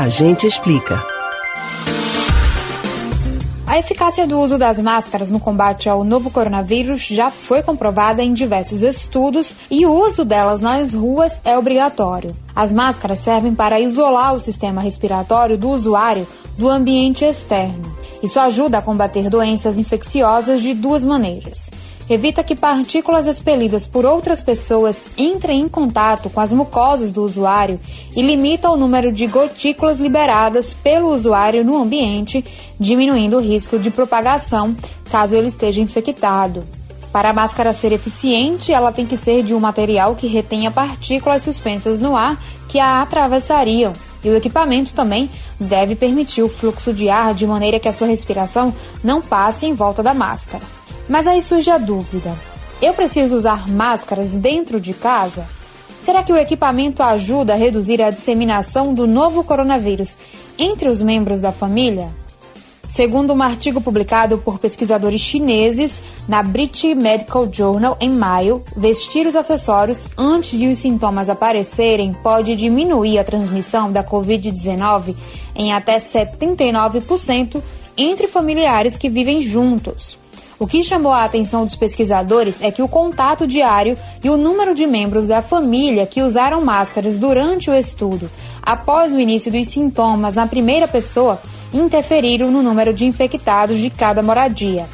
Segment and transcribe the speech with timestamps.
[0.00, 0.98] A gente explica.
[3.66, 8.32] A eficácia do uso das máscaras no combate ao novo coronavírus já foi comprovada em
[8.32, 12.34] diversos estudos e o uso delas nas ruas é obrigatório.
[12.56, 16.26] As máscaras servem para isolar o sistema respiratório do usuário
[16.56, 17.94] do ambiente externo.
[18.22, 21.68] Isso ajuda a combater doenças infecciosas de duas maneiras
[22.12, 27.78] evita que partículas expelidas por outras pessoas entrem em contato com as mucosas do usuário
[28.16, 32.44] e limita o número de gotículas liberadas pelo usuário no ambiente,
[32.78, 34.76] diminuindo o risco de propagação
[35.10, 36.64] caso ele esteja infectado.
[37.12, 41.42] Para a máscara ser eficiente, ela tem que ser de um material que retenha partículas
[41.42, 43.92] suspensas no ar que a atravessariam.
[44.22, 48.06] E o equipamento também deve permitir o fluxo de ar de maneira que a sua
[48.06, 50.79] respiração não passe em volta da máscara.
[51.10, 52.32] Mas aí surge a dúvida:
[52.80, 55.44] eu preciso usar máscaras dentro de casa?
[56.00, 60.16] Será que o equipamento ajuda a reduzir a disseminação do novo coronavírus
[60.56, 62.08] entre os membros da família?
[62.88, 69.36] Segundo um artigo publicado por pesquisadores chineses na British Medical Journal em maio, vestir os
[69.36, 75.14] acessórios antes de os sintomas aparecerem pode diminuir a transmissão da Covid-19
[75.54, 77.62] em até 79%
[77.96, 80.18] entre familiares que vivem juntos.
[80.60, 84.74] O que chamou a atenção dos pesquisadores é que o contato diário e o número
[84.74, 88.30] de membros da família que usaram máscaras durante o estudo,
[88.62, 91.40] após o início dos sintomas na primeira pessoa,
[91.72, 94.86] interferiram no número de infectados de cada moradia.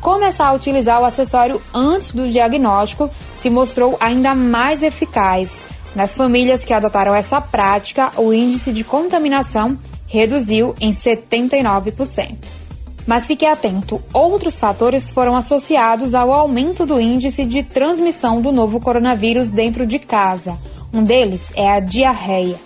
[0.00, 5.64] Começar a utilizar o acessório antes do diagnóstico se mostrou ainda mais eficaz.
[5.94, 9.78] Nas famílias que adotaram essa prática, o índice de contaminação
[10.08, 12.63] reduziu em 79%.
[13.06, 18.80] Mas fique atento, outros fatores foram associados ao aumento do índice de transmissão do novo
[18.80, 20.56] coronavírus dentro de casa.
[20.92, 22.56] Um deles é a diarreia.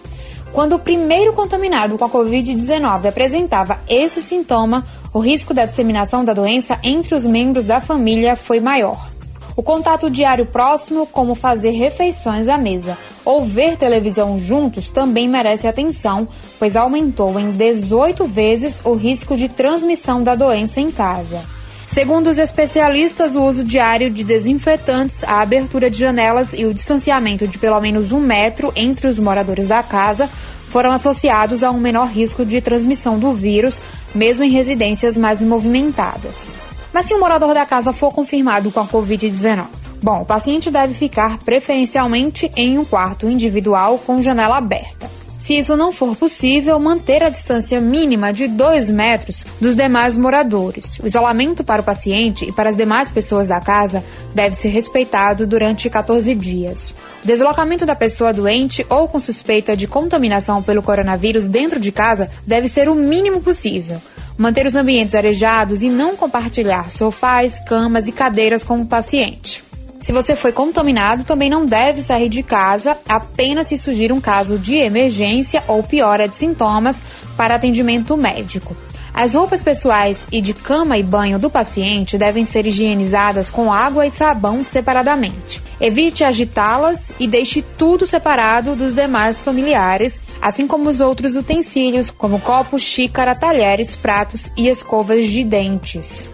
[0.52, 6.32] Quando o primeiro contaminado com a Covid-19 apresentava esse sintoma, o risco da disseminação da
[6.32, 9.07] doença entre os membros da família foi maior.
[9.58, 15.66] O contato diário próximo, como fazer refeições à mesa ou ver televisão juntos, também merece
[15.66, 16.28] atenção,
[16.60, 21.42] pois aumentou em 18 vezes o risco de transmissão da doença em casa.
[21.88, 27.48] Segundo os especialistas, o uso diário de desinfetantes, a abertura de janelas e o distanciamento
[27.48, 30.30] de pelo menos um metro entre os moradores da casa
[30.68, 33.82] foram associados a um menor risco de transmissão do vírus,
[34.14, 36.67] mesmo em residências mais movimentadas.
[36.92, 39.66] Mas se o morador da casa for confirmado com a Covid-19?
[40.02, 45.18] Bom, o paciente deve ficar preferencialmente em um quarto individual com janela aberta.
[45.40, 50.98] Se isso não for possível, manter a distância mínima de 2 metros dos demais moradores.
[50.98, 54.02] O isolamento para o paciente e para as demais pessoas da casa
[54.34, 56.92] deve ser respeitado durante 14 dias.
[57.22, 62.28] O deslocamento da pessoa doente ou com suspeita de contaminação pelo coronavírus dentro de casa
[62.44, 64.00] deve ser o mínimo possível
[64.38, 69.64] manter os ambientes arejados e não compartilhar sofás, camas e cadeiras com o paciente.
[70.00, 74.56] Se você foi contaminado, também não deve sair de casa apenas se surgir um caso
[74.56, 77.02] de emergência ou piora de sintomas
[77.36, 78.76] para atendimento médico.
[79.12, 84.06] As roupas pessoais e de cama e banho do paciente devem ser higienizadas com água
[84.06, 85.60] e sabão separadamente.
[85.80, 92.40] Evite agitá-las e deixe tudo separado dos demais familiares, assim como os outros utensílios, como
[92.40, 96.28] copos, xícara, talheres, pratos e escovas de dentes.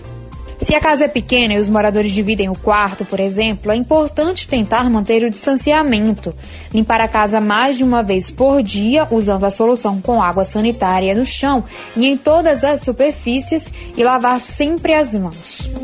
[0.65, 4.49] Se a casa é pequena e os moradores dividem o quarto, por exemplo, é importante
[4.49, 6.35] tentar manter o distanciamento.
[6.73, 11.15] Limpar a casa mais de uma vez por dia, usando a solução com água sanitária
[11.15, 15.84] no chão e em todas as superfícies e lavar sempre as mãos.